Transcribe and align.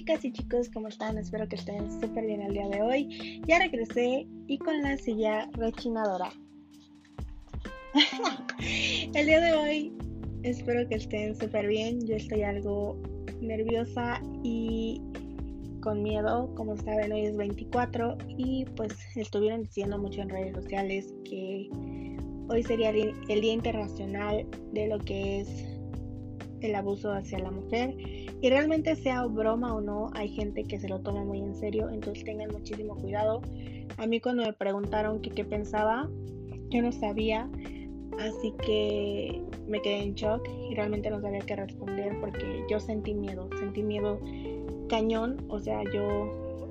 chicas 0.00 0.24
y 0.24 0.32
chicos, 0.32 0.70
¿cómo 0.72 0.88
están? 0.88 1.18
Espero 1.18 1.46
que 1.46 1.56
estén 1.56 1.90
súper 2.00 2.24
bien 2.24 2.40
el 2.40 2.54
día 2.54 2.66
de 2.68 2.80
hoy. 2.80 3.42
Ya 3.46 3.58
regresé 3.58 4.26
y 4.46 4.56
con 4.56 4.80
la 4.80 4.96
silla 4.96 5.46
rechinadora. 5.52 6.32
el 9.14 9.26
día 9.26 9.40
de 9.40 9.52
hoy 9.52 9.92
espero 10.42 10.88
que 10.88 10.94
estén 10.94 11.38
súper 11.38 11.66
bien. 11.66 12.00
Yo 12.06 12.16
estoy 12.16 12.44
algo 12.44 12.96
nerviosa 13.42 14.22
y 14.42 15.02
con 15.82 16.02
miedo. 16.02 16.50
Como 16.54 16.78
saben, 16.78 17.12
hoy 17.12 17.26
es 17.26 17.36
24 17.36 18.16
y 18.38 18.64
pues 18.76 18.94
estuvieron 19.16 19.64
diciendo 19.64 19.98
mucho 19.98 20.22
en 20.22 20.30
redes 20.30 20.54
sociales 20.54 21.14
que 21.26 21.68
hoy 22.48 22.62
sería 22.62 22.88
el 22.88 23.40
Día 23.42 23.52
Internacional 23.52 24.46
de 24.72 24.88
lo 24.88 24.98
que 24.98 25.40
es 25.40 25.79
el 26.62 26.74
abuso 26.74 27.12
hacia 27.12 27.38
la 27.38 27.50
mujer. 27.50 27.94
Y 28.40 28.48
realmente 28.48 28.96
sea 28.96 29.24
broma 29.26 29.74
o 29.74 29.80
no, 29.80 30.10
hay 30.14 30.28
gente 30.28 30.64
que 30.64 30.78
se 30.78 30.88
lo 30.88 31.00
toma 31.00 31.24
muy 31.24 31.40
en 31.40 31.54
serio, 31.54 31.88
entonces 31.90 32.24
tengan 32.24 32.50
muchísimo 32.52 32.96
cuidado. 32.96 33.42
A 33.98 34.06
mí 34.06 34.20
cuando 34.20 34.44
me 34.44 34.52
preguntaron 34.52 35.20
qué 35.20 35.44
pensaba, 35.44 36.08
yo 36.70 36.82
no 36.82 36.92
sabía, 36.92 37.50
así 38.18 38.54
que 38.64 39.42
me 39.68 39.80
quedé 39.82 40.02
en 40.02 40.14
shock 40.14 40.48
y 40.68 40.74
realmente 40.74 41.10
no 41.10 41.20
sabía 41.20 41.40
qué 41.40 41.56
responder 41.56 42.18
porque 42.20 42.64
yo 42.70 42.80
sentí 42.80 43.14
miedo, 43.14 43.48
sentí 43.58 43.82
miedo 43.82 44.20
cañón, 44.88 45.44
o 45.48 45.58
sea, 45.58 45.82
yo, 45.92 46.68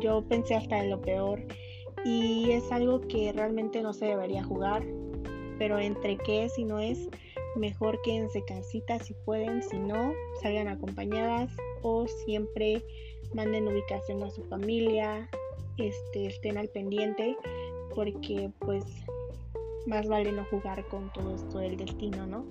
yo 0.00 0.22
pensé 0.28 0.54
hasta 0.54 0.82
en 0.82 0.90
lo 0.90 1.00
peor 1.00 1.42
y 2.04 2.50
es 2.50 2.70
algo 2.72 3.00
que 3.00 3.32
realmente 3.32 3.82
no 3.82 3.92
se 3.92 4.06
debería 4.06 4.42
jugar, 4.44 4.82
pero 5.58 5.78
entre 5.78 6.16
qué 6.16 6.48
y 6.56 6.64
no 6.64 6.78
es, 6.78 7.08
mejor 7.56 8.00
quédense 8.02 8.44
casitas 8.44 9.06
si 9.06 9.14
pueden, 9.24 9.62
si 9.62 9.78
no, 9.78 10.12
salgan 10.40 10.68
acompañadas 10.68 11.50
o 11.82 12.06
siempre 12.06 12.82
manden 13.34 13.68
ubicación 13.68 14.22
a 14.22 14.30
su 14.30 14.44
familia, 14.44 15.28
este, 15.76 16.26
estén 16.26 16.58
al 16.58 16.68
pendiente, 16.68 17.36
porque 17.94 18.50
pues 18.60 18.84
más 19.86 20.06
vale 20.08 20.32
no 20.32 20.44
jugar 20.46 20.86
con 20.88 21.12
todo 21.12 21.34
esto 21.34 21.58
del 21.58 21.76
destino, 21.76 22.26
¿no? 22.26 22.44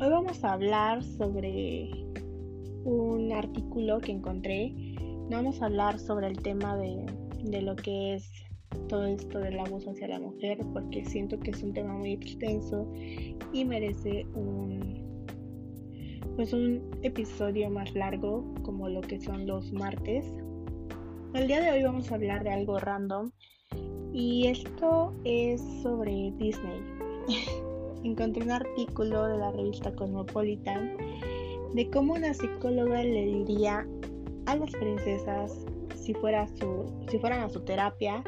Hoy 0.00 0.10
vamos 0.10 0.44
a 0.44 0.52
hablar 0.52 1.02
sobre 1.02 1.90
un 2.84 3.32
artículo 3.32 4.00
que 4.00 4.12
encontré. 4.12 4.72
No 5.28 5.38
vamos 5.38 5.60
a 5.60 5.66
hablar 5.66 5.98
sobre 5.98 6.28
el 6.28 6.40
tema 6.40 6.76
de, 6.76 7.04
de 7.42 7.62
lo 7.62 7.76
que 7.76 8.14
es 8.14 8.30
todo 8.88 9.04
esto 9.06 9.38
del 9.38 9.58
abuso 9.58 9.90
hacia 9.90 10.08
la 10.08 10.20
mujer 10.20 10.58
porque 10.72 11.04
siento 11.04 11.38
que 11.38 11.50
es 11.50 11.62
un 11.62 11.72
tema 11.72 11.94
muy 11.94 12.12
extenso 12.12 12.90
y 13.52 13.64
merece 13.64 14.26
un 14.34 15.06
pues 16.36 16.52
un 16.52 16.88
episodio 17.02 17.68
más 17.68 17.92
largo 17.94 18.44
como 18.62 18.88
lo 18.88 19.00
que 19.00 19.20
son 19.20 19.46
los 19.46 19.72
martes. 19.72 20.24
El 21.34 21.48
día 21.48 21.60
de 21.60 21.72
hoy 21.72 21.82
vamos 21.82 22.12
a 22.12 22.14
hablar 22.14 22.44
de 22.44 22.50
algo 22.50 22.78
random 22.78 23.32
y 24.12 24.46
esto 24.46 25.12
es 25.24 25.60
sobre 25.82 26.32
Disney. 26.36 26.80
Encontré 28.04 28.44
un 28.44 28.52
artículo 28.52 29.26
de 29.26 29.38
la 29.38 29.50
revista 29.50 29.92
Cosmopolitan 29.92 30.96
de 31.74 31.90
cómo 31.90 32.14
una 32.14 32.32
psicóloga 32.32 33.02
le 33.02 33.26
diría 33.26 33.86
a 34.46 34.56
las 34.56 34.70
princesas 34.70 35.66
si, 35.96 36.14
fueran 36.14 37.40
a 37.42 37.48
su 37.48 37.60
terapia 37.60 38.22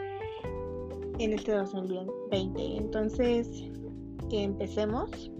en 1.21 1.35
este 1.35 1.53
2020. 1.53 2.77
Entonces, 2.79 3.47
empecemos. 4.31 5.31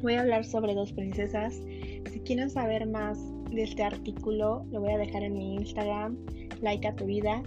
Voy 0.00 0.14
a 0.14 0.20
hablar 0.20 0.44
sobre 0.44 0.74
dos 0.74 0.92
princesas. 0.92 1.60
Si 2.12 2.20
quieren 2.20 2.48
saber 2.48 2.86
más 2.86 3.18
de 3.50 3.64
este 3.64 3.82
artículo, 3.82 4.64
lo 4.70 4.80
voy 4.80 4.92
a 4.92 4.98
dejar 4.98 5.24
en 5.24 5.34
mi 5.34 5.56
Instagram, 5.56 6.16
like 6.60 6.86
a 6.86 6.94
tu 6.94 7.06
vida, 7.06 7.42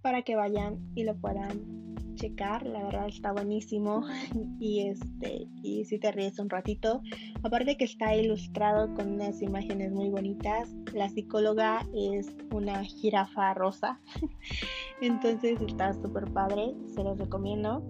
para 0.00 0.22
que 0.22 0.34
vayan 0.34 0.78
y 0.94 1.04
lo 1.04 1.14
puedan 1.16 1.82
checar, 2.14 2.64
la 2.66 2.82
verdad 2.84 3.08
está 3.08 3.32
buenísimo 3.32 4.04
y 4.60 4.88
este 4.88 5.48
y 5.62 5.84
si 5.84 5.98
te 5.98 6.12
ríes 6.12 6.38
un 6.38 6.48
ratito, 6.48 7.02
aparte 7.42 7.76
que 7.76 7.84
está 7.84 8.14
ilustrado 8.14 8.92
con 8.94 9.12
unas 9.12 9.42
imágenes 9.42 9.92
muy 9.92 10.10
bonitas, 10.10 10.74
la 10.92 11.08
psicóloga 11.08 11.86
es 11.94 12.34
una 12.52 12.84
jirafa 12.84 13.54
rosa, 13.54 14.00
entonces 15.00 15.60
está 15.60 15.92
súper 15.92 16.30
padre, 16.32 16.74
se 16.94 17.02
los 17.02 17.18
recomiendo. 17.18 17.86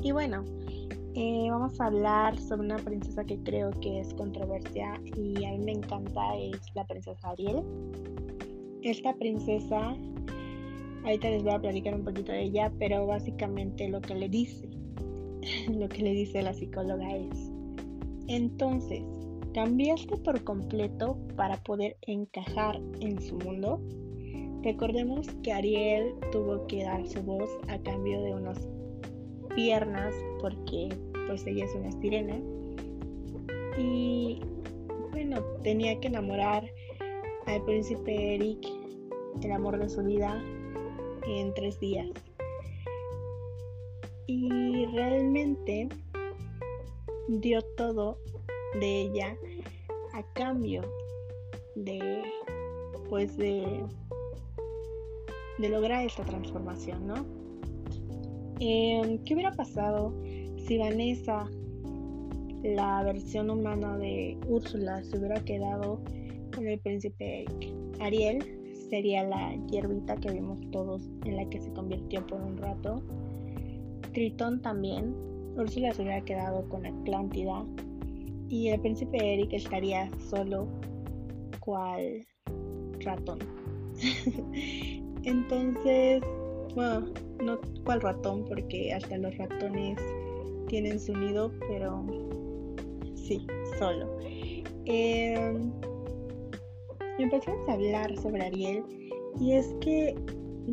Y 0.00 0.12
bueno, 0.12 0.44
eh, 1.14 1.48
vamos 1.50 1.80
a 1.80 1.86
hablar 1.86 2.38
sobre 2.38 2.62
una 2.62 2.76
princesa 2.76 3.24
que 3.24 3.38
creo 3.42 3.70
que 3.80 4.00
es 4.00 4.14
controversia 4.14 5.00
y 5.16 5.44
a 5.44 5.50
mí 5.50 5.58
me 5.58 5.72
encanta, 5.72 6.36
es 6.36 6.60
la 6.74 6.86
princesa 6.86 7.30
Ariel. 7.30 7.62
Esta 8.82 9.12
princesa 9.14 9.96
Ahorita 11.04 11.30
les 11.30 11.42
voy 11.42 11.52
a 11.52 11.58
platicar 11.58 11.94
un 11.94 12.04
poquito 12.04 12.32
de 12.32 12.42
ella, 12.42 12.72
pero 12.78 13.06
básicamente 13.06 13.88
lo 13.88 14.00
que 14.00 14.14
le 14.14 14.28
dice, 14.28 14.68
lo 15.72 15.88
que 15.88 16.02
le 16.02 16.10
dice 16.10 16.42
la 16.42 16.52
psicóloga 16.52 17.16
es, 17.16 17.50
entonces, 18.28 19.02
¿cambiaste 19.54 20.16
por 20.18 20.44
completo 20.44 21.18
para 21.36 21.56
poder 21.62 21.96
encajar 22.02 22.80
en 23.00 23.20
su 23.20 23.36
mundo? 23.36 23.80
Recordemos 24.62 25.28
que 25.42 25.52
Ariel 25.52 26.14
tuvo 26.32 26.66
que 26.66 26.84
dar 26.84 27.06
su 27.06 27.22
voz 27.22 27.50
a 27.68 27.78
cambio 27.78 28.20
de 28.22 28.34
unas 28.34 28.68
piernas 29.54 30.14
porque 30.40 30.88
pues 31.26 31.46
ella 31.46 31.64
es 31.64 31.74
una 31.74 31.92
sirena 32.00 32.38
y 33.78 34.40
bueno, 35.12 35.42
tenía 35.62 35.98
que 36.00 36.08
enamorar 36.08 36.68
al 37.46 37.64
príncipe 37.64 38.34
Eric, 38.34 38.66
el 39.42 39.52
amor 39.52 39.78
de 39.78 39.88
su 39.88 40.02
vida, 40.02 40.42
en 41.26 41.54
tres 41.54 41.78
días. 41.80 42.08
Y 44.26 44.86
realmente 44.86 45.88
dio 47.28 47.62
todo 47.76 48.18
de 48.80 49.02
ella 49.02 49.36
a 50.14 50.22
cambio 50.32 50.82
de 51.74 52.22
pues 53.08 53.36
de 53.36 53.84
de 55.58 55.68
lograr 55.68 56.06
esta 56.06 56.24
transformación, 56.24 57.06
¿no? 57.06 57.26
Em, 58.60 59.18
¿Qué 59.24 59.34
hubiera 59.34 59.52
pasado 59.52 60.14
si 60.66 60.78
Vanessa, 60.78 61.48
la 62.62 63.02
versión 63.02 63.50
humana 63.50 63.96
de 63.98 64.38
Úrsula, 64.48 65.02
se 65.02 65.18
hubiera 65.18 65.40
quedado 65.44 66.00
con 66.54 66.66
el 66.66 66.78
príncipe 66.80 67.44
Ariel 68.00 68.58
sería 68.90 69.22
la 69.24 69.54
hierbita 69.66 70.16
que 70.16 70.32
vimos 70.32 70.60
todos 70.70 71.02
en 71.24 71.36
la 71.36 71.48
que 71.48 71.60
se 71.60 71.72
convirtió 71.72 72.26
por 72.26 72.40
un 72.40 72.56
rato. 72.56 73.02
Tritón 74.12 74.60
también. 74.62 75.14
Úrsula 75.58 75.92
se 75.92 76.02
hubiera 76.02 76.20
quedado 76.22 76.68
con 76.68 76.86
Atlántida. 76.86 77.64
Y 78.48 78.68
el 78.68 78.80
príncipe 78.80 79.34
Eric 79.34 79.52
estaría 79.52 80.08
solo 80.30 80.66
cual 81.60 82.26
ratón. 83.00 83.38
Entonces, 85.24 86.22
bueno, 86.74 87.06
no 87.44 87.60
cual 87.84 88.00
ratón 88.00 88.44
porque 88.44 88.92
hasta 88.92 89.18
los 89.18 89.36
ratones 89.36 89.98
tienen 90.68 90.98
su 90.98 91.14
nido, 91.14 91.52
pero 91.68 92.04
sí, 93.14 93.46
solo. 93.78 94.18
Eh, 94.86 95.52
empezamos 97.18 97.68
a 97.68 97.72
hablar 97.72 98.16
sobre 98.16 98.44
Ariel 98.44 98.82
y 99.38 99.52
es 99.52 99.74
que 99.80 100.14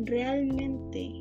realmente 0.04 1.12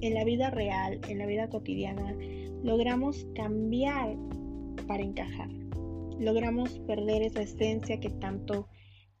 en 0.00 0.14
la 0.14 0.24
vida 0.24 0.50
real, 0.50 1.00
en 1.08 1.18
la 1.18 1.26
vida 1.26 1.48
cotidiana, 1.48 2.14
logramos 2.62 3.26
cambiar 3.34 4.16
para 4.86 5.02
encajar. 5.02 5.48
Logramos 6.18 6.78
perder 6.80 7.22
esa 7.22 7.42
esencia 7.42 8.00
que 8.00 8.10
tanto 8.10 8.68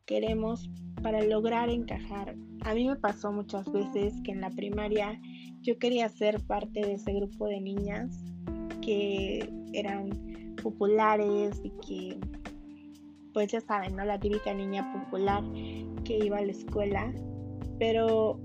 queremos 0.06 0.68
para 1.02 1.22
lograr 1.22 1.68
encajar. 1.68 2.34
A 2.62 2.74
mí 2.74 2.86
me 2.86 2.96
pasó 2.96 3.30
muchas 3.30 3.70
veces 3.70 4.14
que 4.24 4.32
en 4.32 4.40
la 4.40 4.50
primaria 4.50 5.20
yo 5.62 5.78
quería 5.78 6.08
ser 6.08 6.40
parte 6.46 6.80
de 6.80 6.94
ese 6.94 7.12
grupo 7.12 7.46
de 7.46 7.60
niñas 7.60 8.18
que 8.80 9.48
eran 9.72 10.10
populares 10.62 11.60
y 11.62 11.70
que 11.86 12.18
pues 13.32 13.52
ya 13.52 13.60
saben, 13.60 13.94
¿no? 13.94 14.04
La 14.04 14.18
típica 14.18 14.52
niña 14.52 14.92
popular 14.92 15.44
que 16.04 16.18
iba 16.18 16.38
a 16.38 16.42
la 16.42 16.50
escuela, 16.50 17.12
pero 17.78 18.40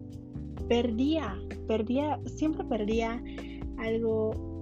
perdía, 0.68 1.36
perdía, 1.68 2.20
siempre 2.26 2.64
perdía 2.66 3.24
algo 3.78 4.53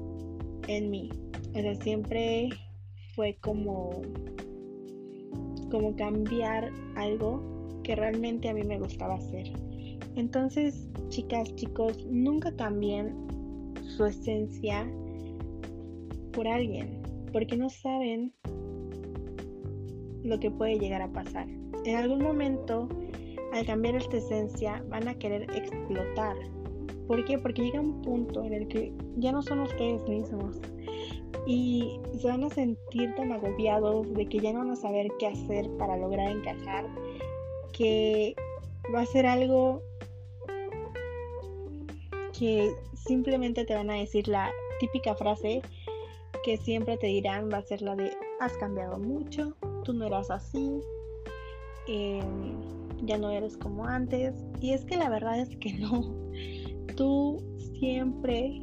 en 0.77 0.89
mí. 0.89 1.09
O 1.50 1.59
sea, 1.59 1.75
siempre 1.75 2.50
fue 3.15 3.38
como, 3.41 4.01
como 5.69 5.95
cambiar 5.95 6.71
algo 6.95 7.81
que 7.83 7.95
realmente 7.95 8.50
a 8.50 8.53
mí 8.53 8.63
me 8.63 8.79
gustaba 8.79 9.15
hacer. 9.15 9.51
Entonces, 10.15 10.89
chicas, 11.09 11.53
chicos, 11.56 12.06
nunca 12.09 12.56
cambien 12.56 13.15
su 13.81 14.06
esencia 14.06 14.89
por 16.33 16.47
alguien, 16.47 17.01
porque 17.31 17.57
no 17.57 17.69
saben 17.69 18.33
lo 20.23 20.39
que 20.39 20.51
puede 20.51 20.79
llegar 20.79 21.01
a 21.01 21.12
pasar. 21.12 21.47
En 21.85 21.95
algún 21.95 22.19
momento, 22.19 22.88
al 23.53 23.65
cambiar 23.65 23.95
esta 23.95 24.18
esencia, 24.18 24.83
van 24.89 25.07
a 25.07 25.15
querer 25.15 25.44
explotar. 25.51 26.35
¿Por 27.11 27.25
qué? 27.25 27.37
Porque 27.37 27.63
llega 27.63 27.81
un 27.81 28.01
punto 28.03 28.41
en 28.41 28.53
el 28.53 28.69
que 28.69 28.93
ya 29.17 29.33
no 29.33 29.41
son 29.41 29.59
ustedes 29.59 30.01
mismos 30.07 30.55
y 31.45 31.99
se 32.17 32.25
van 32.25 32.45
a 32.45 32.49
sentir 32.49 33.13
tan 33.15 33.33
agobiados 33.33 34.13
de 34.13 34.27
que 34.27 34.39
ya 34.39 34.53
no 34.53 34.59
van 34.59 34.69
a 34.71 34.75
saber 34.77 35.09
qué 35.19 35.27
hacer 35.27 35.69
para 35.71 35.97
lograr 35.97 36.31
encajar, 36.31 36.85
que 37.73 38.33
va 38.95 39.01
a 39.01 39.05
ser 39.05 39.25
algo 39.25 39.81
que 42.39 42.71
simplemente 42.93 43.65
te 43.65 43.75
van 43.75 43.89
a 43.89 43.95
decir 43.95 44.29
la 44.29 44.49
típica 44.79 45.13
frase 45.13 45.61
que 46.45 46.55
siempre 46.55 46.95
te 46.95 47.07
dirán, 47.07 47.49
va 47.51 47.57
a 47.57 47.63
ser 47.63 47.81
la 47.81 47.97
de 47.97 48.13
has 48.39 48.53
cambiado 48.53 48.97
mucho, 48.97 49.53
tú 49.83 49.91
no 49.91 50.05
eras 50.05 50.31
así, 50.31 50.79
em, 51.89 52.55
ya 53.03 53.17
no 53.17 53.31
eres 53.31 53.57
como 53.57 53.85
antes. 53.85 54.33
Y 54.61 54.71
es 54.71 54.85
que 54.85 54.95
la 54.95 55.09
verdad 55.09 55.41
es 55.41 55.57
que 55.57 55.73
no. 55.73 56.21
Tú 56.95 57.41
siempre 57.79 58.61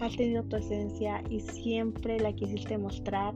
has 0.00 0.16
tenido 0.16 0.42
tu 0.44 0.56
esencia 0.56 1.22
y 1.30 1.40
siempre 1.40 2.18
la 2.20 2.32
quisiste 2.32 2.78
mostrar, 2.78 3.34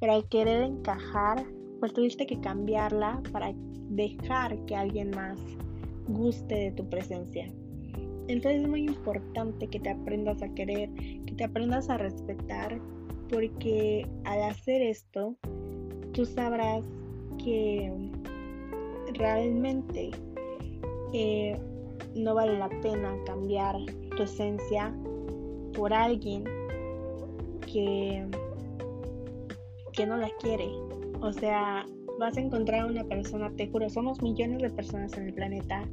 pero 0.00 0.12
al 0.14 0.28
querer 0.28 0.62
encajar, 0.62 1.44
pues 1.78 1.92
tuviste 1.92 2.26
que 2.26 2.40
cambiarla 2.40 3.22
para 3.32 3.52
dejar 3.90 4.64
que 4.66 4.76
alguien 4.76 5.10
más 5.10 5.38
guste 6.08 6.54
de 6.54 6.70
tu 6.72 6.88
presencia. 6.88 7.52
Entonces 8.28 8.62
es 8.62 8.68
muy 8.68 8.84
importante 8.84 9.66
que 9.66 9.80
te 9.80 9.90
aprendas 9.90 10.42
a 10.42 10.48
querer, 10.54 10.90
que 11.26 11.34
te 11.36 11.44
aprendas 11.44 11.90
a 11.90 11.98
respetar, 11.98 12.80
porque 13.28 14.06
al 14.24 14.42
hacer 14.42 14.82
esto, 14.82 15.36
tú 16.12 16.24
sabrás 16.24 16.84
que 17.42 17.92
realmente 19.14 20.10
eh, 21.12 21.58
no 22.14 22.34
vale 22.34 22.58
la 22.58 22.68
pena 22.80 23.16
cambiar 23.24 23.76
tu 24.16 24.22
esencia 24.22 24.94
por 25.74 25.92
alguien 25.92 26.44
que, 27.66 28.26
que 29.92 30.06
no 30.06 30.16
la 30.16 30.30
quiere. 30.40 30.68
O 31.20 31.32
sea, 31.32 31.86
vas 32.18 32.36
a 32.36 32.40
encontrar 32.40 32.90
una 32.90 33.04
persona, 33.04 33.50
te 33.56 33.68
juro, 33.68 33.88
somos 33.88 34.20
millones 34.22 34.62
de 34.62 34.70
personas 34.70 35.16
en 35.16 35.26
el 35.26 35.34
planeta 35.34 35.84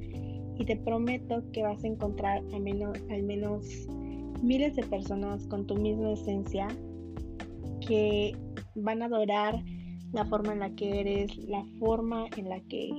y 0.57 0.65
te 0.65 0.75
prometo 0.75 1.43
que 1.51 1.63
vas 1.63 1.83
a 1.83 1.87
encontrar 1.87 2.43
al 2.53 2.61
menos, 2.61 2.97
al 3.09 3.23
menos 3.23 3.87
miles 4.41 4.75
de 4.75 4.83
personas 4.83 5.47
con 5.47 5.65
tu 5.67 5.75
misma 5.75 6.11
esencia 6.11 6.67
que 7.85 8.35
van 8.75 9.01
a 9.01 9.05
adorar 9.05 9.63
la 10.13 10.25
forma 10.25 10.53
en 10.53 10.59
la 10.59 10.69
que 10.71 10.99
eres, 10.99 11.37
la 11.37 11.63
forma 11.79 12.25
en 12.37 12.49
la 12.49 12.59
que 12.61 12.89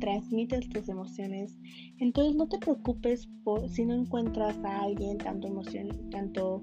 transmites 0.00 0.68
tus 0.68 0.88
emociones. 0.88 1.58
Entonces 1.98 2.34
no 2.36 2.48
te 2.48 2.58
preocupes 2.58 3.28
por 3.44 3.68
si 3.68 3.84
no 3.84 3.94
encuentras 3.94 4.56
a 4.64 4.82
alguien 4.82 5.18
tanto 5.18 5.48
emoción, 5.48 5.88
tanto 6.10 6.62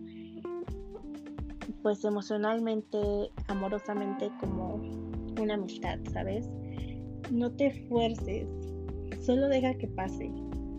pues 1.81 2.03
emocionalmente, 2.03 2.97
amorosamente 3.47 4.31
como 4.39 4.81
una 5.39 5.53
amistad, 5.53 5.99
¿sabes? 6.11 6.49
No 7.31 7.51
te 7.51 7.71
fuerces, 7.87 8.47
solo 9.21 9.47
deja 9.47 9.73
que 9.75 9.87
pase. 9.87 10.31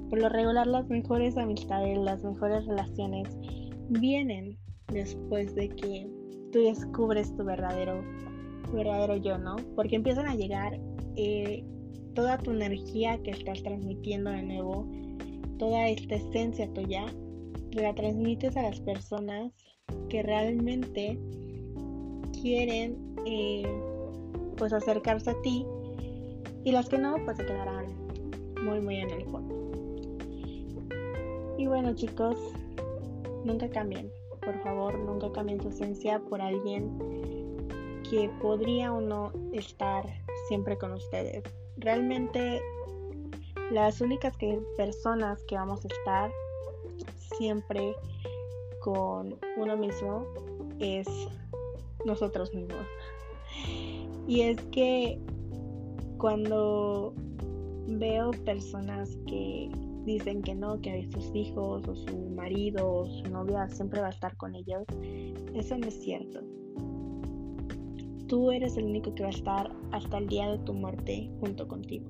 Por 0.08 0.20
lo 0.20 0.28
regular 0.28 0.66
las 0.66 0.88
mejores 0.88 1.37
amistades, 1.37 1.96
las 1.99 2.25
mejores 2.25 2.66
relaciones 2.66 3.28
vienen 3.88 4.58
después 4.88 5.55
de 5.55 5.69
que 5.69 6.11
tú 6.52 6.58
descubres 6.62 7.34
tu 7.37 7.44
verdadero 7.44 8.02
verdadero 8.72 9.16
yo, 9.16 9.38
¿no? 9.38 9.56
Porque 9.74 9.96
empiezan 9.96 10.26
a 10.26 10.34
llegar 10.34 10.78
eh, 11.16 11.64
toda 12.14 12.38
tu 12.38 12.52
energía 12.52 13.18
que 13.22 13.30
estás 13.30 13.62
transmitiendo 13.62 14.30
de 14.30 14.42
nuevo, 14.42 14.86
toda 15.58 15.88
esta 15.88 16.16
esencia 16.16 16.72
tuya, 16.72 17.06
la 17.72 17.94
transmites 17.94 18.56
a 18.56 18.62
las 18.62 18.80
personas 18.80 19.52
que 20.08 20.22
realmente 20.22 21.18
quieren 22.40 22.96
eh, 23.26 23.66
pues 24.56 24.72
acercarse 24.72 25.30
a 25.30 25.42
ti 25.42 25.66
y 26.64 26.72
las 26.72 26.88
que 26.88 26.98
no 26.98 27.16
pues 27.24 27.36
se 27.36 27.46
quedarán 27.46 27.86
muy 28.64 28.80
muy 28.80 28.96
en 28.96 29.10
el 29.10 29.24
fondo. 29.26 29.54
Y 31.58 31.66
bueno 31.66 31.94
chicos, 31.94 32.36
nunca 33.44 33.68
cambien, 33.68 34.10
por 34.40 34.58
favor, 34.62 34.98
nunca 34.98 35.30
cambien 35.32 35.60
su 35.60 35.68
esencia 35.68 36.20
por 36.20 36.40
alguien 36.40 37.19
que 38.10 38.28
podría 38.40 38.92
o 38.92 39.00
no 39.00 39.32
estar 39.52 40.04
siempre 40.48 40.76
con 40.76 40.92
ustedes. 40.92 41.44
Realmente 41.76 42.60
las 43.70 44.00
únicas 44.00 44.36
personas 44.76 45.40
que 45.44 45.54
vamos 45.54 45.84
a 45.84 45.88
estar 45.88 46.32
siempre 47.38 47.94
con 48.80 49.38
uno 49.56 49.76
mismo 49.76 50.26
es 50.80 51.06
nosotros 52.04 52.52
mismos. 52.52 52.84
Y 54.26 54.40
es 54.40 54.60
que 54.72 55.20
cuando 56.18 57.14
veo 57.86 58.32
personas 58.44 59.16
que 59.28 59.70
dicen 60.04 60.42
que 60.42 60.56
no, 60.56 60.80
que 60.80 61.08
sus 61.12 61.32
hijos 61.32 61.86
o 61.86 61.94
su 61.94 62.16
marido 62.30 62.92
o 62.92 63.06
su 63.06 63.30
novia 63.30 63.68
siempre 63.68 64.00
va 64.00 64.08
a 64.08 64.10
estar 64.10 64.36
con 64.36 64.56
ellos, 64.56 64.82
eso 65.54 65.78
no 65.78 65.86
es 65.86 66.02
cierto 66.02 66.40
tú 68.30 68.52
eres 68.52 68.76
el 68.76 68.84
único 68.84 69.12
que 69.12 69.24
va 69.24 69.28
a 69.28 69.32
estar 69.32 69.72
hasta 69.90 70.18
el 70.18 70.28
día 70.28 70.48
de 70.48 70.58
tu 70.58 70.72
muerte 70.72 71.28
junto 71.40 71.66
contigo. 71.66 72.06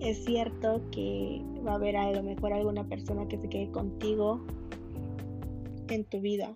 Es 0.00 0.22
cierto 0.22 0.82
que 0.92 1.40
va 1.66 1.72
a 1.72 1.74
haber 1.76 1.96
a 1.96 2.12
lo 2.12 2.22
mejor 2.22 2.52
alguna 2.52 2.86
persona 2.86 3.26
que 3.26 3.38
se 3.38 3.48
quede 3.48 3.70
contigo 3.70 4.44
en 5.88 6.04
tu 6.04 6.20
vida, 6.20 6.54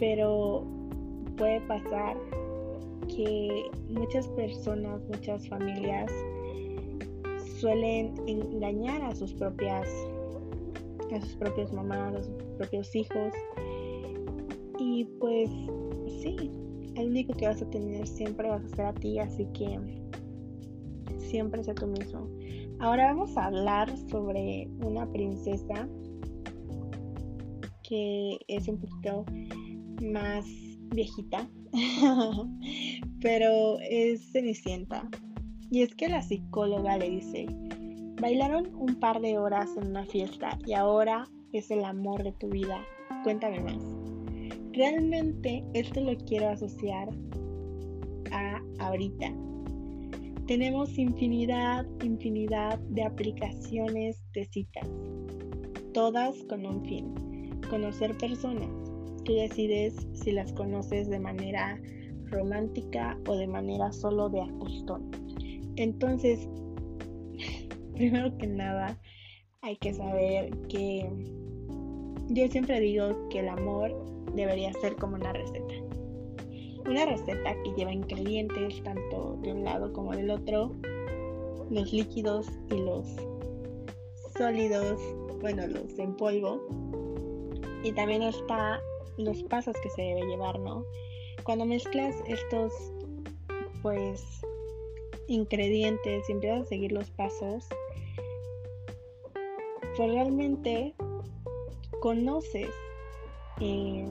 pero 0.00 0.64
puede 1.36 1.60
pasar 1.68 2.16
que 3.06 3.70
muchas 3.88 4.26
personas, 4.28 5.00
muchas 5.04 5.48
familias 5.48 6.10
suelen 7.60 8.12
engañar 8.26 9.02
a 9.02 9.14
sus 9.14 9.32
propias 9.34 9.88
a 11.12 11.20
sus 11.20 11.36
propios 11.36 11.72
mamás, 11.72 12.16
a 12.16 12.22
sus 12.24 12.34
propios 12.58 12.94
hijos. 12.96 13.32
Y 14.80 15.04
pues 15.20 15.48
sí, 16.20 16.50
el 16.98 17.10
único 17.10 17.32
que 17.34 17.46
vas 17.46 17.62
a 17.62 17.70
tener 17.70 18.06
siempre 18.06 18.48
vas 18.48 18.64
a 18.64 18.68
ser 18.76 18.86
a 18.86 18.92
ti, 18.94 19.18
así 19.18 19.46
que 19.54 19.78
siempre 21.18 21.62
sé 21.62 21.74
tú 21.74 21.86
mismo. 21.86 22.28
Ahora 22.80 23.06
vamos 23.06 23.36
a 23.36 23.46
hablar 23.46 23.96
sobre 24.08 24.68
una 24.80 25.10
princesa 25.10 25.88
que 27.82 28.38
es 28.48 28.68
un 28.68 28.78
poquito 28.78 29.24
más 30.02 30.44
viejita, 30.94 31.48
pero 33.20 33.78
es 33.80 34.32
cenicienta. 34.32 35.08
Y 35.70 35.82
es 35.82 35.94
que 35.94 36.08
la 36.08 36.22
psicóloga 36.22 36.96
le 36.96 37.10
dice, 37.10 37.46
bailaron 38.20 38.74
un 38.74 38.98
par 38.98 39.20
de 39.20 39.38
horas 39.38 39.76
en 39.76 39.88
una 39.88 40.04
fiesta 40.04 40.58
y 40.66 40.72
ahora 40.72 41.28
es 41.52 41.70
el 41.70 41.84
amor 41.84 42.22
de 42.22 42.32
tu 42.32 42.48
vida. 42.48 42.80
Cuéntame 43.22 43.60
más. 43.60 44.17
Realmente 44.78 45.64
esto 45.74 46.00
lo 46.00 46.16
quiero 46.18 46.50
asociar 46.50 47.08
a 48.30 48.62
ahorita. 48.78 49.34
Tenemos 50.46 50.96
infinidad, 50.96 51.84
infinidad 52.04 52.78
de 52.90 53.02
aplicaciones 53.02 54.22
de 54.34 54.44
citas, 54.44 54.88
todas 55.92 56.36
con 56.44 56.64
un 56.64 56.84
fin, 56.84 57.12
conocer 57.68 58.16
personas. 58.18 58.70
Tú 59.24 59.34
decides 59.34 59.96
si 60.12 60.30
las 60.30 60.52
conoces 60.52 61.10
de 61.10 61.18
manera 61.18 61.82
romántica 62.26 63.18
o 63.26 63.34
de 63.34 63.48
manera 63.48 63.90
solo 63.90 64.28
de 64.28 64.42
acostón. 64.42 65.10
Entonces, 65.74 66.48
primero 67.96 68.38
que 68.38 68.46
nada, 68.46 68.96
hay 69.60 69.76
que 69.78 69.92
saber 69.92 70.56
que 70.68 71.10
yo 72.28 72.46
siempre 72.48 72.80
digo 72.80 73.28
que 73.30 73.40
el 73.40 73.48
amor 73.48 73.94
debería 74.34 74.72
ser 74.74 74.96
como 74.96 75.16
una 75.16 75.32
receta. 75.32 75.74
Una 76.86 77.06
receta 77.06 77.54
que 77.62 77.72
lleva 77.76 77.92
ingredientes 77.92 78.82
tanto 78.82 79.38
de 79.42 79.52
un 79.52 79.64
lado 79.64 79.92
como 79.92 80.12
del 80.12 80.30
otro, 80.30 80.72
los 81.70 81.92
líquidos 81.92 82.46
y 82.70 82.78
los 82.78 83.06
sólidos, 84.36 85.00
bueno, 85.40 85.66
los 85.66 85.98
en 85.98 86.14
polvo. 86.16 86.60
Y 87.82 87.92
también 87.92 88.22
está 88.22 88.80
los 89.16 89.42
pasos 89.44 89.74
que 89.82 89.90
se 89.90 90.02
debe 90.02 90.26
llevar, 90.26 90.58
¿no? 90.60 90.84
Cuando 91.44 91.64
mezclas 91.64 92.14
estos, 92.26 92.72
pues, 93.82 94.22
ingredientes 95.28 96.28
y 96.28 96.32
empiezas 96.32 96.62
a 96.62 96.64
seguir 96.66 96.92
los 96.92 97.10
pasos, 97.10 97.66
pues 99.96 100.12
realmente 100.12 100.94
conoces 102.00 102.70
eh, 103.60 104.06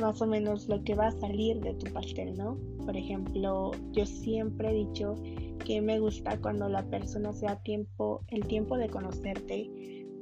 más 0.00 0.22
o 0.22 0.26
menos 0.26 0.68
lo 0.68 0.82
que 0.84 0.94
va 0.94 1.08
a 1.08 1.12
salir 1.12 1.60
de 1.60 1.74
tu 1.74 1.92
pastel, 1.92 2.36
¿no? 2.36 2.56
Por 2.84 2.96
ejemplo, 2.96 3.72
yo 3.92 4.06
siempre 4.06 4.70
he 4.70 4.74
dicho 4.74 5.16
que 5.64 5.80
me 5.80 5.98
gusta 5.98 6.40
cuando 6.40 6.68
la 6.68 6.82
persona 6.84 7.32
sea 7.32 7.56
tiempo, 7.62 8.22
el 8.28 8.46
tiempo 8.46 8.76
de 8.76 8.88
conocerte, 8.88 9.68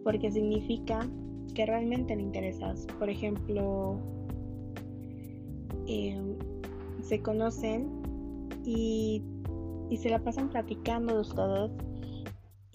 porque 0.02 0.31
significa 0.31 1.07
que 1.55 1.66
realmente 1.66 2.16
le 2.16 2.23
interesas. 2.23 2.87
Por 2.99 3.11
ejemplo, 3.11 3.99
em, 5.87 6.37
se 7.02 7.21
conocen 7.23 7.88
y, 8.64 9.23
y 9.90 9.97
se 9.99 10.11
la 10.11 10.19
pasan 10.19 10.49
platicando 10.49 11.14
de 11.14 11.21
ustedes. 11.21 11.71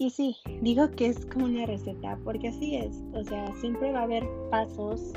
Y 0.02 0.10
sí, 0.10 0.36
digo 0.62 0.90
que 0.90 1.06
es 1.06 1.26
como 1.26 1.44
una 1.44 1.64
receta, 1.64 2.18
porque 2.24 2.48
así 2.48 2.74
es. 2.74 3.00
O 3.14 3.22
sea, 3.22 3.54
siempre 3.60 3.92
va 3.92 4.00
a 4.00 4.02
haber 4.02 4.28
pasos 4.50 5.12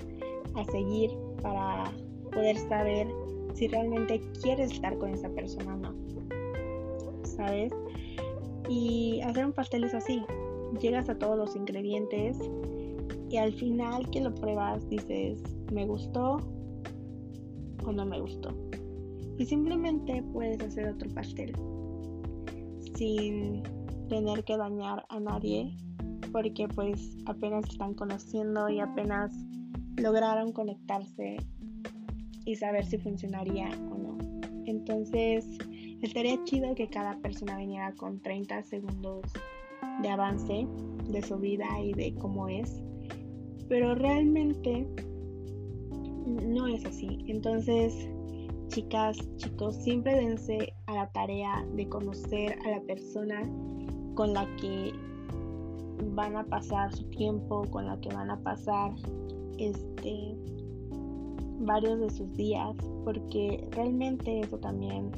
a 0.53 0.63
seguir 0.65 1.09
para 1.41 1.91
poder 2.31 2.55
saber 2.55 3.07
si 3.55 3.67
realmente 3.67 4.21
quieres 4.43 4.73
estar 4.73 4.95
con 4.99 5.09
esa 5.09 5.27
persona 5.29 5.73
o 5.73 5.77
no. 5.79 5.95
¿Sabes? 7.23 7.73
Y 8.69 9.21
hacer 9.21 9.47
un 9.47 9.53
pastel 9.53 9.85
es 9.85 9.95
así. 9.95 10.21
Llegas 10.79 11.09
a 11.09 11.17
todos 11.17 11.35
los 11.35 11.55
ingredientes 11.55 12.37
y 13.31 13.37
al 13.37 13.53
final 13.53 14.07
que 14.11 14.21
lo 14.21 14.35
pruebas 14.35 14.87
dices, 14.87 15.41
¿me 15.73 15.87
gustó 15.87 16.37
o 17.83 17.91
no 17.91 18.05
me 18.05 18.21
gustó? 18.21 18.53
Y 19.39 19.45
simplemente 19.47 20.23
puedes 20.31 20.61
hacer 20.61 20.89
otro 20.89 21.09
pastel 21.09 21.53
sin 22.93 23.63
tener 24.07 24.43
que 24.43 24.57
dañar 24.57 25.05
a 25.09 25.19
nadie 25.19 25.75
porque 26.31 26.67
pues 26.67 27.17
apenas 27.25 27.65
están 27.69 27.93
conociendo 27.93 28.69
y 28.69 28.79
apenas 28.79 29.31
lograron 29.97 30.51
conectarse 30.51 31.37
y 32.45 32.55
saber 32.55 32.85
si 32.85 32.97
funcionaría 32.97 33.69
o 33.89 33.97
no. 33.97 34.17
Entonces, 34.65 35.45
estaría 36.01 36.43
chido 36.43 36.75
que 36.75 36.87
cada 36.87 37.17
persona 37.19 37.57
viniera 37.57 37.93
con 37.93 38.19
30 38.21 38.63
segundos 38.63 39.31
de 40.01 40.09
avance 40.09 40.67
de 41.09 41.21
su 41.21 41.37
vida 41.37 41.67
y 41.81 41.93
de 41.93 42.13
cómo 42.15 42.47
es. 42.49 42.81
Pero 43.69 43.95
realmente 43.95 44.87
no 46.25 46.67
es 46.67 46.85
así. 46.85 47.23
Entonces, 47.27 47.93
chicas, 48.67 49.17
chicos, 49.37 49.75
siempre 49.77 50.15
dense 50.15 50.73
a 50.87 50.95
la 50.95 51.11
tarea 51.11 51.65
de 51.75 51.87
conocer 51.87 52.57
a 52.65 52.71
la 52.71 52.81
persona 52.81 53.49
con 54.15 54.33
la 54.33 54.47
que 54.55 54.93
van 56.13 56.35
a 56.35 56.43
pasar 56.43 56.93
su 56.95 57.03
tiempo, 57.09 57.63
con 57.69 57.85
la 57.85 57.99
que 57.99 58.09
van 58.09 58.31
a 58.31 58.39
pasar 58.39 58.91
este 59.57 60.35
varios 61.59 61.99
de 61.99 62.09
sus 62.09 62.31
días 62.33 62.75
porque 63.03 63.65
realmente 63.71 64.41
eso 64.41 64.57
también 64.57 65.11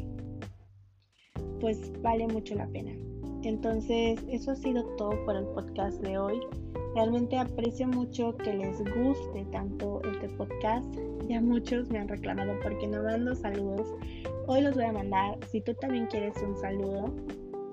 pues 1.59 1.91
vale 2.01 2.27
mucho 2.27 2.55
la 2.55 2.67
pena. 2.67 2.91
Entonces 3.43 4.19
eso 4.29 4.51
ha 4.51 4.55
sido 4.55 4.83
todo 4.97 5.11
por 5.25 5.35
el 5.35 5.45
podcast 5.45 6.01
de 6.01 6.17
hoy. 6.17 6.39
Realmente 6.95 7.37
aprecio 7.37 7.87
mucho 7.87 8.35
que 8.37 8.53
les 8.53 8.79
guste 8.79 9.45
tanto 9.51 10.01
este 10.03 10.29
podcast. 10.29 10.85
Ya 11.27 11.41
muchos 11.41 11.89
me 11.89 11.99
han 11.99 12.07
reclamado 12.07 12.53
porque 12.61 12.87
no 12.87 13.03
mando 13.03 13.35
saludos. 13.35 13.87
Hoy 14.47 14.61
los 14.61 14.75
voy 14.75 14.85
a 14.85 14.91
mandar. 14.91 15.37
Si 15.51 15.61
tú 15.61 15.73
también 15.75 16.07
quieres 16.07 16.35
un 16.41 16.57
saludo 16.57 17.13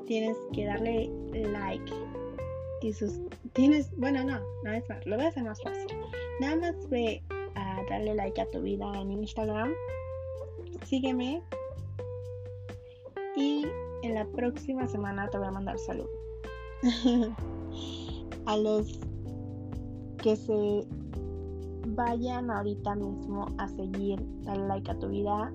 tienes 0.06 0.36
que 0.52 0.66
darle 0.66 1.10
like 1.32 1.92
y 2.82 2.92
sus 2.92 3.20
tienes 3.52 3.90
bueno 3.96 4.24
no 4.24 4.40
no 4.62 4.72
es 4.72 4.88
más 4.88 5.04
lo 5.06 5.16
voy 5.16 5.24
a 5.24 5.28
hacer 5.28 5.44
más 5.44 5.62
fácil 5.62 5.86
Nada 6.40 6.56
más 6.56 6.88
ve 6.90 7.22
a 7.54 7.80
darle 7.88 8.14
like 8.14 8.40
a 8.40 8.46
tu 8.50 8.60
vida 8.60 8.92
en 9.00 9.12
Instagram. 9.12 9.72
Sígueme. 10.84 11.42
Y 13.36 13.64
en 14.02 14.14
la 14.14 14.24
próxima 14.26 14.86
semana 14.86 15.28
te 15.30 15.38
voy 15.38 15.46
a 15.46 15.52
mandar 15.52 15.78
salud. 15.78 16.08
a 18.46 18.56
los 18.56 18.98
que 20.18 20.34
se 20.34 20.84
vayan 21.86 22.50
ahorita 22.50 22.96
mismo 22.96 23.46
a 23.58 23.68
seguir, 23.68 24.20
darle 24.42 24.66
like 24.66 24.90
a 24.90 24.98
tu 24.98 25.08
vida. 25.08 25.52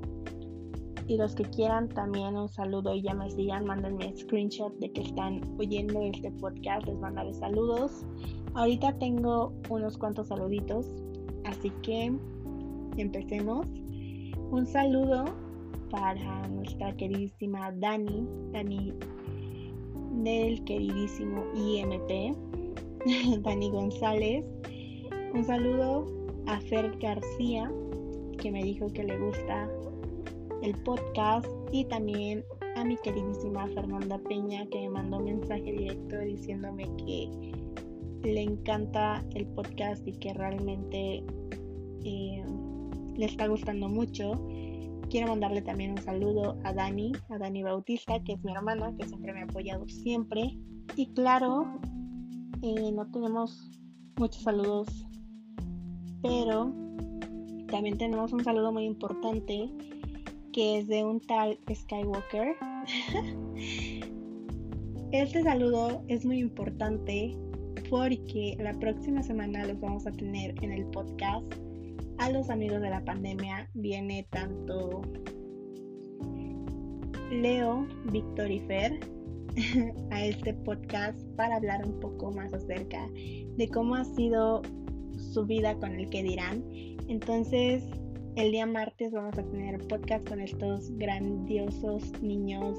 Y 1.10 1.18
los 1.18 1.34
que 1.34 1.44
quieran 1.44 1.89
también 1.89 2.38
un 2.38 2.48
saludo 2.48 2.94
y 2.94 3.01
ya 3.01 3.16
me 3.16 3.32
sigan, 3.32 3.66
mándenme 3.66 4.16
screenshot 4.16 4.72
de 4.78 4.92
que 4.92 5.01
están 5.01 5.42
oyendo 5.58 6.00
este 6.04 6.30
podcast. 6.34 6.86
Les 6.86 7.00
mandaré 7.00 7.34
saludos. 7.34 8.06
Ahorita 8.54 8.96
tengo 9.00 9.51
unos 9.70 9.98
cuantos 9.98 10.28
saluditos, 10.28 10.86
así 11.46 11.72
que 11.82 12.13
empecemos. 12.98 13.66
Un 14.51 14.68
saludo 14.68 15.25
para 15.89 16.48
nuestra 16.50 16.96
queridísima 16.96 17.72
Dani, 17.72 18.28
Dani 18.51 18.94
del 20.24 20.63
queridísimo 20.66 21.44
IMP, 21.56 22.38
Dani 23.42 23.72
González. 23.72 24.46
Un 25.34 25.44
saludo 25.44 26.06
a 26.46 26.62
Fer 26.62 26.96
García, 27.00 27.72
que 28.38 28.51
me 28.51 28.63
dijo 28.63 28.94
que 28.94 29.06
le 29.06 29.18
gusta 29.18 29.68
el 30.62 30.74
podcast, 30.84 31.48
y 31.72 31.86
también 31.86 32.44
a 32.75 32.84
mi 32.84 32.98
queridísima 32.98 33.68
Fernanda 33.68 34.18
Peña, 34.20 34.66
que 34.68 34.82
me 34.82 34.89
mandó 34.89 35.18
un 35.18 35.25
mensaje 35.25 35.72
directo 35.72 36.18
diciéndome 36.20 36.89
que 36.98 37.51
le 38.24 38.42
encanta 38.42 39.24
el 39.34 39.48
podcast 39.48 40.06
y 40.08 40.13
que 40.13 40.34
realmente 40.34 41.24
eh, 42.04 42.44
le 43.16 43.25
está 43.25 43.48
gustando 43.48 43.89
mucho. 43.89 44.34
Quiero 45.10 45.28
mandarle 45.28 45.62
también 45.62 45.92
un 45.92 45.98
saludo 45.98 46.58
a 46.63 46.74
Dani, 46.74 47.13
a 47.30 47.38
Dani 47.38 47.63
Bautista, 47.63 48.22
que 48.24 48.34
es 48.34 48.44
mi 48.44 48.51
hermana, 48.51 48.96
que 48.98 49.08
siempre 49.08 49.34
me 49.34 49.42
ha 49.42 49.46
apoyado 49.46 49.88
siempre. 49.88 50.58
Y 50.96 51.08
claro, 51.13 51.66
eh, 52.62 52.92
no 52.92 53.10
tenemos 53.12 53.72
muchos 54.18 54.44
saludos, 54.44 54.88
pero 56.22 56.74
también 57.68 57.98
tenemos 57.98 58.34
un 58.34 58.44
saludo 58.44 58.72
muy 58.72 58.86
importante 58.86 59.70
que 60.51 60.79
es 60.79 60.88
de 60.88 61.03
un 61.03 61.20
tal 61.20 61.60
Skywalker. 61.74 62.56
este 65.12 65.44
saludo 65.44 66.03
es 66.08 66.25
muy 66.25 66.39
importante 66.39 67.36
porque 67.89 68.56
la 68.60 68.77
próxima 68.79 69.24
semana 69.24 69.65
los 69.65 69.79
vamos 69.79 70.06
a 70.08 70.12
tener 70.12 70.56
en 70.63 70.72
el 70.72 70.86
podcast. 70.86 71.46
A 72.18 72.29
los 72.32 72.50
amigos 72.50 72.82
de 72.82 72.89
la 72.89 73.03
pandemia 73.03 73.70
viene 73.74 74.27
tanto 74.29 75.01
Leo, 77.32 77.88
Víctor 78.12 78.51
y 78.51 78.60
Fer 78.62 79.00
a 80.12 80.25
este 80.25 80.53
podcast 80.53 81.18
para 81.36 81.56
hablar 81.56 81.86
un 81.86 82.00
poco 82.00 82.32
más 82.32 82.53
acerca 82.53 83.08
de 83.58 83.70
cómo 83.72 83.96
ha 83.96 84.03
sido 84.03 84.62
su 85.18 85.46
vida 85.46 85.75
con 85.75 85.96
el 85.96 86.10
que 86.10 86.24
dirán. 86.24 86.63
Entonces, 87.08 87.84
el 88.36 88.52
día 88.52 88.66
martes 88.66 89.12
vamos 89.12 89.38
a 89.38 89.44
tener 89.44 89.80
podcast 89.88 90.28
con 90.28 90.40
estos 90.40 90.92
grandiosos 90.98 92.12
niños, 92.22 92.78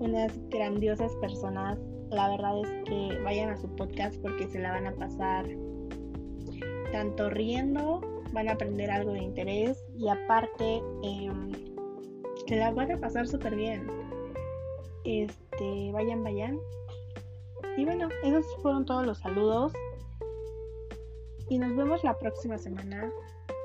unas 0.00 0.38
grandiosas 0.50 1.14
personas 1.16 1.78
la 2.10 2.28
verdad 2.28 2.60
es 2.60 2.68
que 2.84 3.18
vayan 3.24 3.50
a 3.50 3.56
su 3.56 3.68
podcast 3.74 4.16
porque 4.22 4.46
se 4.46 4.60
la 4.60 4.72
van 4.72 4.86
a 4.86 4.94
pasar 4.94 5.44
tanto 6.92 7.30
riendo, 7.30 8.00
van 8.32 8.48
a 8.48 8.52
aprender 8.52 8.90
algo 8.90 9.12
de 9.12 9.22
interés 9.22 9.84
y 9.98 10.08
aparte 10.08 10.82
em, 11.02 11.52
se 12.46 12.56
la 12.56 12.70
van 12.70 12.92
a 12.92 13.00
pasar 13.00 13.26
súper 13.26 13.56
bien. 13.56 13.86
Este, 15.04 15.90
vayan, 15.92 16.22
vayan. 16.22 16.58
Y 17.76 17.84
bueno, 17.84 18.08
esos 18.22 18.46
fueron 18.62 18.84
todos 18.84 19.04
los 19.04 19.18
saludos. 19.18 19.72
Y 21.48 21.58
nos 21.58 21.76
vemos 21.76 22.02
la 22.04 22.16
próxima 22.18 22.58
semana 22.58 23.12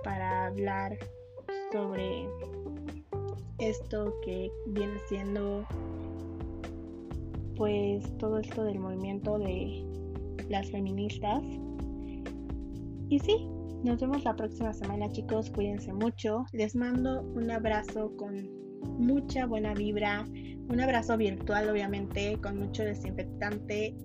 para 0.03 0.47
hablar 0.47 0.97
sobre 1.71 2.27
esto 3.59 4.13
que 4.23 4.51
viene 4.67 4.97
siendo 5.07 5.65
pues 7.55 8.17
todo 8.17 8.39
esto 8.39 8.63
del 8.63 8.79
movimiento 8.79 9.37
de 9.37 9.85
las 10.49 10.69
feministas. 10.71 11.43
Y 13.09 13.19
sí, 13.19 13.47
nos 13.83 13.99
vemos 13.99 14.23
la 14.23 14.35
próxima 14.35 14.73
semana 14.73 15.11
chicos, 15.11 15.49
cuídense 15.51 15.93
mucho. 15.93 16.45
Les 16.53 16.75
mando 16.75 17.21
un 17.21 17.51
abrazo 17.51 18.15
con 18.17 18.49
mucha 18.97 19.45
buena 19.45 19.73
vibra, 19.73 20.25
un 20.69 20.79
abrazo 20.79 21.17
virtual 21.17 21.69
obviamente, 21.69 22.37
con 22.41 22.57
mucho 22.57 22.83
desinfectante 22.83 23.95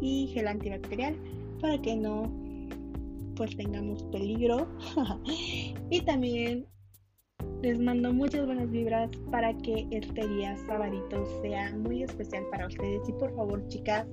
y 0.00 0.28
gel 0.28 0.48
antibacterial 0.48 1.16
para 1.60 1.80
que 1.80 1.96
no 1.96 2.45
pues 3.36 3.56
tengamos 3.56 4.02
peligro. 4.04 4.66
y 5.90 6.00
también 6.00 6.66
les 7.62 7.78
mando 7.78 8.12
muchas 8.12 8.46
buenas 8.46 8.70
vibras 8.70 9.10
para 9.30 9.56
que 9.58 9.86
este 9.90 10.26
día 10.28 10.56
sabadito 10.66 11.24
sea 11.42 11.74
muy 11.76 12.02
especial 12.02 12.44
para 12.50 12.66
ustedes. 12.66 13.08
Y 13.08 13.12
por 13.12 13.34
favor, 13.34 13.66
chicas, 13.68 14.06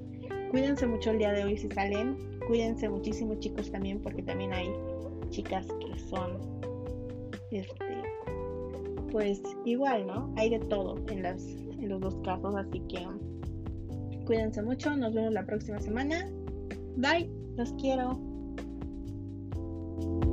cuídense 0.51 0.85
mucho 0.87 1.11
el 1.11 1.19
día 1.19 1.31
de 1.31 1.43
hoy 1.43 1.57
si 1.57 1.69
salen. 1.69 2.17
Cuídense 2.47 2.89
muchísimo, 2.89 3.35
chicos, 3.35 3.71
también, 3.71 4.01
porque 4.01 4.21
también 4.21 4.53
hay 4.53 4.69
chicas 5.29 5.65
que 5.79 5.99
son 5.99 6.37
este, 7.51 8.03
pues 9.11 9.41
igual, 9.65 10.07
¿no? 10.07 10.33
Hay 10.37 10.49
de 10.49 10.59
todo 10.59 10.97
en, 11.09 11.25
en 11.25 11.89
los 11.89 12.01
dos 12.01 12.15
casos, 12.23 12.55
así 12.55 12.79
que 12.81 13.07
cuídense 14.25 14.61
mucho, 14.61 14.95
nos 14.95 15.13
vemos 15.13 15.33
la 15.33 15.45
próxima 15.45 15.79
semana. 15.79 16.29
Bye, 16.97 17.29
los 17.55 17.73
quiero. 17.73 18.32
Bye. 20.03 20.32